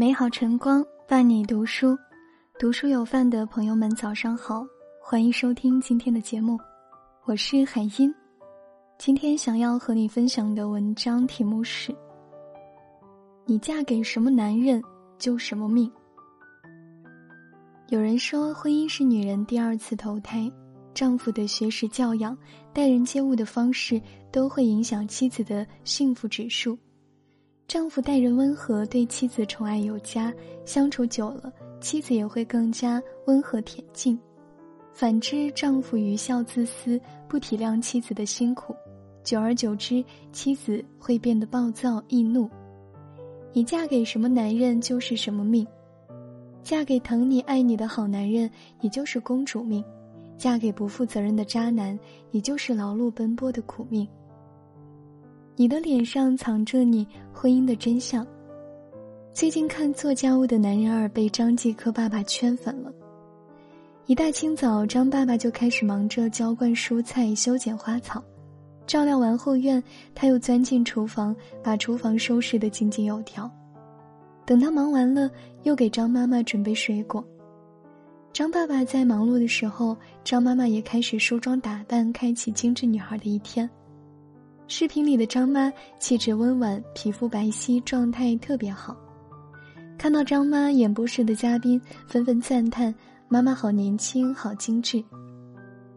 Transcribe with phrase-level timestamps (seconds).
[0.00, 1.94] 美好晨光伴你读书，
[2.58, 4.64] 读书有范的朋友们早上好，
[4.98, 6.58] 欢迎收听今天的节目，
[7.26, 8.10] 我是海音。
[8.96, 11.94] 今天想要和你分享的文章题目是：
[13.44, 14.82] 你嫁给什么男人
[15.18, 15.92] 就什么命。
[17.88, 20.50] 有人说，婚姻是女人第二次投胎，
[20.94, 22.34] 丈夫的学识教养、
[22.72, 24.00] 待人接物的方式
[24.32, 26.78] 都会影响妻子的幸福指数。
[27.70, 30.34] 丈夫待人温和，对妻子宠爱有加，
[30.64, 34.18] 相处久了，妻子也会更加温和恬静。
[34.92, 38.74] 反之，丈夫愚孝自私，不体谅妻子的辛苦，
[39.22, 42.50] 久而久之，妻子会变得暴躁易怒。
[43.52, 45.64] 你嫁给什么男人就是什么命，
[46.64, 48.50] 嫁给疼你爱你的好男人，
[48.80, 49.80] 你就是公主命；
[50.36, 51.96] 嫁给不负责任的渣男，
[52.32, 54.08] 你就是劳碌奔波的苦命。
[55.60, 58.26] 你的脸上藏着你婚姻的真相。
[59.30, 62.90] 最近看《做家务的男人二》，被张继科爸爸圈粉了。
[64.06, 68.24] 一大清早，张爸爸就开始忙着浇灌蔬菜、修剪花草，
[68.86, 73.46] 照料完后院，他又钻进厨房，把厨房收拾得井井有条。
[74.46, 75.30] 等他忙完了，
[75.64, 77.22] 又给张妈妈准备水果。
[78.32, 79.94] 张爸爸在忙碌的时候，
[80.24, 83.68] 张妈妈也开始梳妆打扮，开启精致女孩的一天。
[84.70, 88.96] 视频里的张妈气质温婉，皮肤白皙，状态特别好。
[89.98, 92.94] 看到张妈，演播室的嘉宾纷纷赞叹
[93.26, 95.02] ：“妈妈好年轻，好精致。”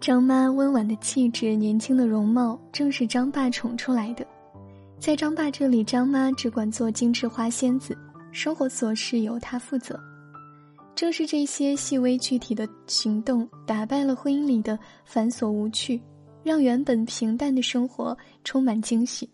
[0.00, 4.24] 张妈温婉的气质，年轻的容貌，正是张爸宠出来的。
[5.00, 7.98] 在张爸这里，张妈只管做精致花仙子，
[8.30, 9.98] 生活琐事由她负责。
[10.94, 16.00] 正是这些细微具体的行动，打败了婚姻里的繁琐无趣。
[16.42, 19.28] 让原本平淡的生活充满惊喜。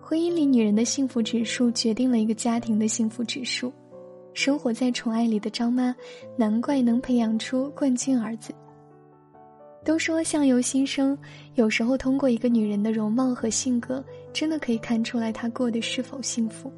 [0.00, 3.72] 婚姻里，女人的幸福指数决定了一个家庭的幸福指数。
[4.34, 5.94] 生活在宠爱里的张妈，
[6.36, 8.52] 难怪能培养出冠军儿子。
[9.84, 11.16] 都说相由心生，
[11.54, 16.72] 有时候通过一个女人的容貌和性格，真的可以看出来她过得是否幸福。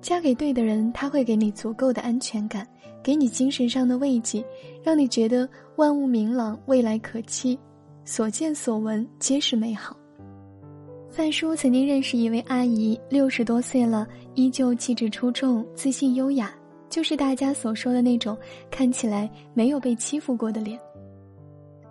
[0.00, 2.66] 嫁给对的人，他会给你足够的安全感，
[3.02, 4.44] 给你精神上的慰藉，
[4.82, 7.58] 让你觉得万物明朗，未来可期。
[8.04, 9.96] 所见所闻皆是美好。
[11.08, 16.52] 范叔曾经认识一位阿姨，六十多岁了，依旧气质出众、自信优雅，
[16.90, 18.36] 就是大家所说的那种
[18.70, 20.78] 看起来没有被欺负过的脸。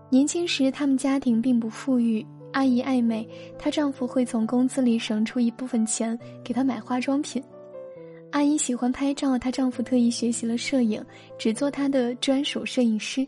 [0.10, 7.42] 年轻时，他们家庭并不富裕，阿姨爱美，她丈夫会从工资里省出一部分钱给她买化妆品。
[8.32, 11.04] 阿姨喜欢拍照，她丈夫特意学习了摄影，
[11.40, 13.28] 只做她的专属摄影师。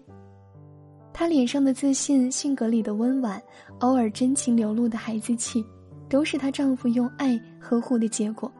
[1.17, 3.41] 她脸上的自信，性格里的温婉，
[3.79, 5.65] 偶尔真情流露的孩子气，
[6.09, 8.51] 都是她丈夫用爱呵护的结果。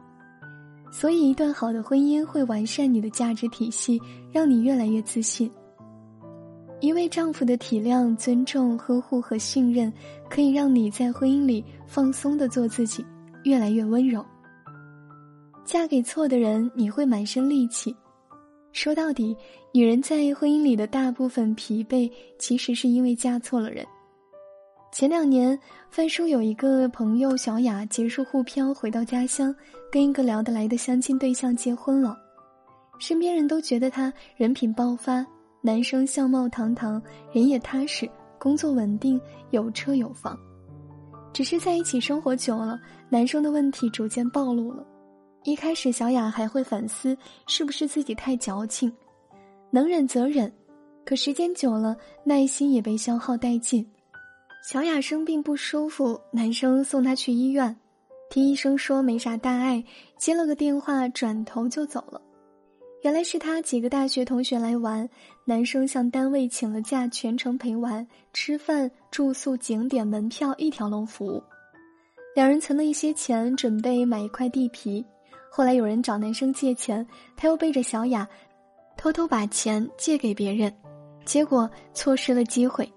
[0.90, 4.00] 所以，一段好的婚姻会完善你的价值体系，
[4.32, 5.50] 让你越来越自信。
[6.80, 9.92] 一位丈夫的体谅、尊重、呵护和信任，
[10.30, 13.04] 可以让你在婚姻里放松的做自己，
[13.44, 14.24] 越来越温柔。
[15.62, 17.94] 嫁给错的人，你会满身戾气。
[18.72, 19.34] 说到底，
[19.76, 23.86] 女人在婚姻里的大部分疲惫，其实是因为嫁错了人。
[24.90, 25.58] 前两年，
[25.90, 29.54] 范叔有一个朋友小雅结束沪漂回到家乡，
[29.92, 32.16] 跟一个聊得来的相亲对象结婚了。
[32.98, 35.22] 身边人都觉得他人品爆发，
[35.60, 36.92] 男生相貌堂堂，
[37.30, 38.08] 人也踏实，
[38.38, 39.20] 工作稳定，
[39.50, 40.34] 有车有房。
[41.34, 44.82] 只是在一起生活久了，男生的问题逐渐暴露了。
[45.44, 47.14] 一开始，小雅还会反思
[47.46, 48.90] 是不是自己太矫情，
[49.76, 50.50] 能忍则忍，
[51.04, 51.94] 可时间久了，
[52.24, 53.86] 耐心也被消耗殆尽。
[54.66, 57.76] 小雅生病不舒服，男生送她去医院，
[58.30, 59.84] 听医生说没啥大碍，
[60.16, 62.18] 接了个电话，转头就走了。
[63.02, 65.06] 原来是他几个大学同学来玩，
[65.44, 71.42] 男生向单位请了假，全程陪玩，吃饭、住宿、景点门票一条龙服务。
[72.34, 75.04] 两人存了一些钱，准备买一块地皮。
[75.50, 78.28] 后来有人找男生借钱，他又背着小雅，
[78.96, 80.72] 偷偷把钱借给别人，
[81.24, 82.90] 结果错失了机会。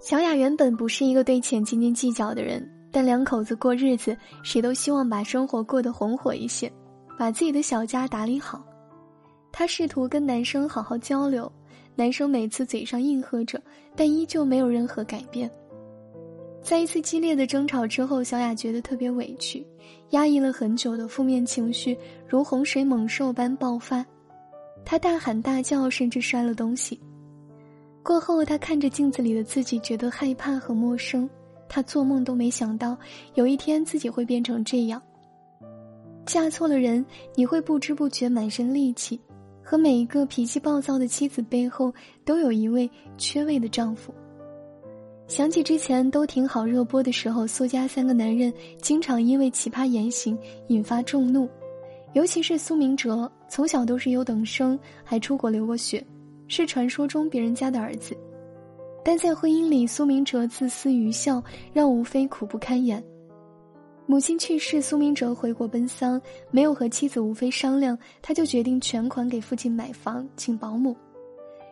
[0.00, 2.62] 小雅原本不是一个对钱斤斤计较的人，
[2.92, 6.70] 但两口子过日子，谁都希望把生活过得红火一些，
[7.18, 8.62] 把自己的小家打理好。
[9.50, 11.50] 她试图跟男生好好交流，
[11.94, 13.60] 男生每次嘴上应和着，
[13.96, 15.50] 但依旧没有任何改变。
[16.62, 19.66] 在一次激烈的争吵之后，小雅觉得特别委屈，
[20.10, 24.04] 压抑了很久的负面情绪如洪水猛兽般爆发，
[24.84, 27.00] 她大喊大叫，甚至摔了东西。
[28.02, 31.28] 过后，她看着镜子里的自己，觉得害怕和陌生。
[31.68, 32.96] 她做梦都没想到，
[33.34, 35.00] 有一天自己会变成这样。
[36.26, 37.04] 嫁错了人，
[37.34, 39.18] 你会不知不觉满身戾气。
[39.66, 41.92] 和每一个脾气暴躁的妻子背后，
[42.22, 44.14] 都有一位缺位的丈夫。
[45.26, 48.52] 想起之前都挺好热播的时候，苏家三个男人
[48.82, 50.38] 经常因为奇葩言行
[50.68, 51.48] 引发众怒，
[52.14, 56.04] 尤其是苏明哲，从小都是优等生，还出国留过学，
[56.48, 58.16] 是传说中别人家的儿子。
[59.04, 63.02] 但在婚姻里，苏明哲自私愚孝，让吴非苦不堪言。
[64.06, 66.20] 母亲去世，苏明哲回国奔丧，
[66.50, 70.96] 没有和妻子吴非商量，他就决定全款给父亲买房，请保姆。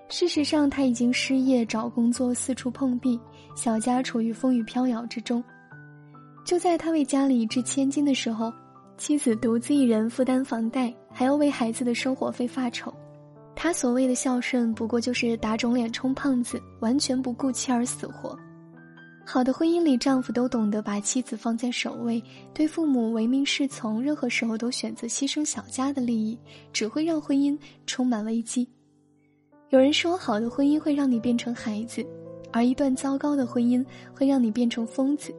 [0.09, 3.19] 事实上，他已经失业，找工作四处碰壁，
[3.55, 5.43] 小家处于风雨飘摇之中。
[6.45, 8.53] 就在他为家里掷千金的时候，
[8.97, 12.93] 妻子独自一人负担房贷，还要为孩子的生活费发愁。
[13.55, 18.39] 他所谓的孝顺，不过就是打肿脸充胖子，完全不顾妻儿死活。
[19.25, 22.23] 好的婚姻里，丈夫都懂得把妻子放在首位，
[22.53, 26.39] 对父母唯命是从，任何时候都选择牺牲小家的利益，
[26.73, 28.69] 只会让婚姻充满危机。
[29.71, 32.05] 有人说，好的婚姻会让你变成孩子，
[32.53, 33.85] 而一段糟糕的婚姻
[34.15, 35.33] 会让你变成疯子。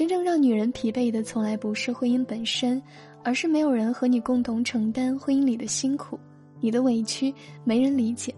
[0.00, 2.82] 真正让女人疲惫的，从来不是婚姻本身，
[3.22, 6.18] 而是没有人和你共同承担婚姻里的辛苦，
[6.58, 7.30] 你的委屈
[7.64, 8.34] 没人理解。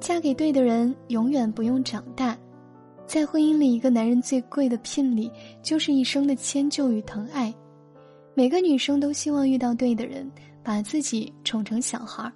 [0.00, 2.36] 嫁给对的人，永远不用长大。
[3.06, 5.30] 在婚姻里，一个男人最贵的聘礼
[5.62, 7.54] 就是一生的迁就与疼爱。
[8.34, 10.28] 每个女生都希望遇到对的人，
[10.64, 12.28] 把自己宠成小孩。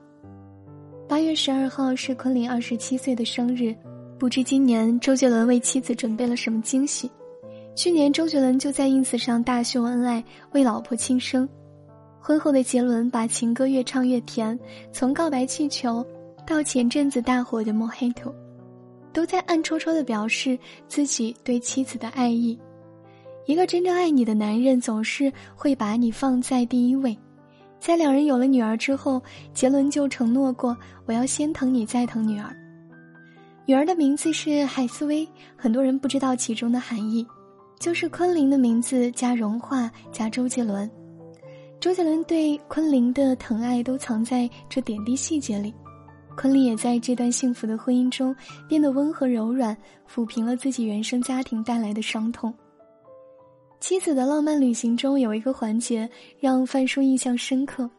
[1.08, 3.74] 八月十二号是昆凌二十七岁的生日，
[4.20, 7.10] 不知今年周杰伦为妻子准备了什么惊喜。
[7.74, 10.22] 去年周杰伦就在 ins 上大秀恩爱，
[10.52, 11.48] 为老婆庆生。
[12.20, 14.58] 婚后的杰伦把情歌越唱越甜，
[14.92, 16.06] 从告白气球
[16.46, 18.32] 到前阵子大火的 Mojito。
[19.12, 20.58] 都在暗戳戳的表示
[20.88, 22.58] 自己对妻子的爱意。
[23.46, 27.16] 一个真正爱你的男人，总是会把你放在第一位。
[27.80, 29.20] 在两人有了女儿之后，
[29.52, 32.54] 杰伦就承诺过：“我要先疼你，再疼女儿。”
[33.66, 37.26] 女儿的名字是海瑟薇，很多人不知道其中的含义，
[37.82, 40.88] 就是昆凌的名字加融化加周杰伦。
[41.80, 45.74] 周杰伦对昆凌的疼爱都藏在这点滴细节里。
[46.36, 48.32] 昆凌也在这段幸福的婚姻中
[48.68, 49.76] 变得温和柔软，
[50.08, 52.54] 抚平了自己原生家庭带来的伤痛。
[53.80, 56.08] 妻子的浪漫旅行中有一个环节
[56.38, 57.90] 让范叔印象深刻，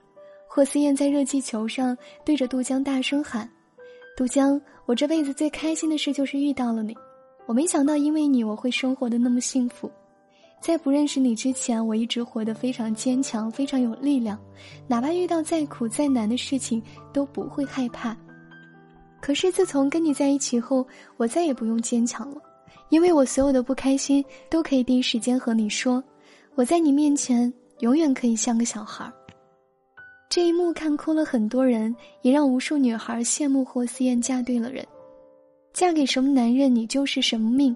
[0.47, 3.47] 霍思燕在热气球上对着杜江大声喊
[4.15, 6.95] ：“杜江，我这辈子最开心的事就是遇到了你，
[7.45, 9.91] 我没想到因为你我会生活的那么幸福。”
[10.61, 14.39] 在不认识你之前，我一直活得非常坚强，非常有力量，
[14.87, 16.81] 哪怕遇到再苦再难的事情
[17.11, 18.15] 都不会害怕。
[19.19, 20.87] 可是自从跟你在一起后，
[21.17, 22.41] 我再也不用坚强了，
[22.87, 26.01] 因为我所有的不开心都可以第一时间和你说，
[26.55, 29.11] 我在你面前永远可以像个小孩。
[30.29, 34.87] 这一幕看哭了很多人，也让无数女孩羡慕霍思燕嫁对了人，
[35.73, 37.75] 嫁给什么男人你就是什么命。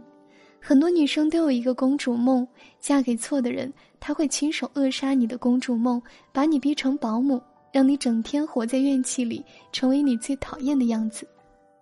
[0.62, 2.48] 很多女生都有一个公主梦，
[2.80, 6.02] 嫁给错的人，他会亲手扼杀你的公主梦，
[6.32, 7.42] 把你逼成保姆，
[7.72, 11.26] 让你整天活在怨气里，成为你最讨厌的样子；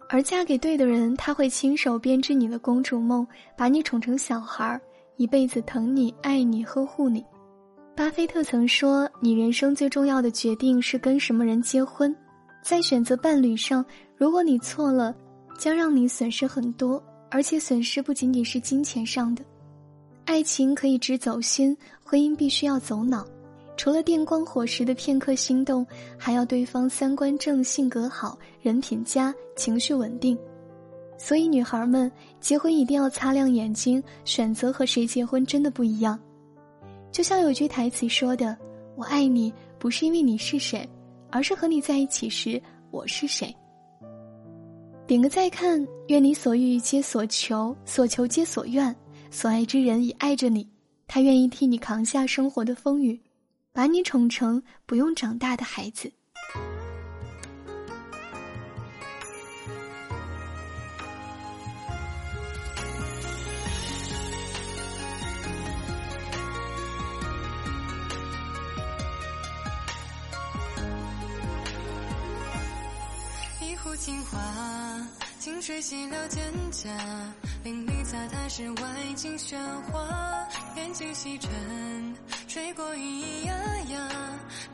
[0.07, 3.25] 而嫁给对的人，他会亲手编织你的公主梦，
[3.57, 4.79] 把你宠成小孩儿，
[5.18, 7.25] 一辈子疼你、爱你、呵护你。
[7.95, 12.16] 巴菲特曾说：“你人生最重要的决定是跟什么人结婚，
[12.61, 13.83] 在选择伴侣上，
[14.16, 15.16] 如果你错了，
[15.57, 19.44] 将让你损失很多。”而且损失不仅仅是金钱上的，
[20.24, 23.28] 爱情可以只走心，婚姻必须要走脑。
[23.76, 25.85] 除了电光火石的片刻心动，
[26.18, 30.38] 还要对方三观正、性格好、人品佳、情绪稳定。
[31.18, 32.09] 所以，女孩们
[32.40, 36.18] 结婚一定要擦亮眼睛，选择和谁结婚真的不一样。
[37.12, 38.56] 就像有句台词说的
[38.95, 40.88] ：“我爱你，不是因为你是谁，
[41.31, 43.54] 而是和你在一起时我是谁。”
[45.07, 48.94] 点个再看，愿你所欲皆所求，所求皆所愿，
[49.30, 50.68] 所爱之人也爱着你，
[51.06, 53.21] 他愿意替你扛下生活的风雨，
[53.71, 56.12] 把你宠成不用长大的孩子。
[73.97, 74.40] 情话，
[75.40, 76.40] 清水洗了蒹
[76.71, 76.90] 葭，
[77.64, 78.78] 淋漓洒踏是外
[79.16, 79.57] 境喧
[79.92, 80.47] 哗。
[80.75, 81.49] 缘尽西沉，
[82.47, 83.56] 吹过咿咿呀
[83.90, 84.09] 呀，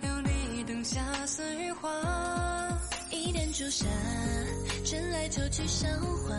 [0.01, 1.89] 琉璃灯下似雨花。
[3.11, 3.85] 一点朱砂，
[4.85, 6.35] 春来秋去韶华。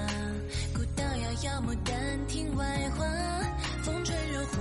[0.74, 2.64] 古道遥遥，牡丹亭外
[2.96, 3.06] 花，
[3.82, 4.58] 风吹热火。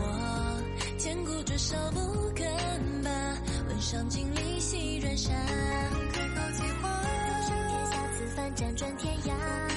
[0.98, 2.46] 坚固着少不肯
[3.04, 3.10] 罢，
[3.68, 5.32] 问上镜里细软纱。
[8.56, 9.71] 辗转天涯。